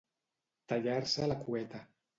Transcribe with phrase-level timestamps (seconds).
[0.73, 1.89] Tallar-se la cueta.